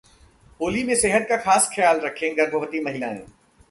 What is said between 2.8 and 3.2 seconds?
महिलाएं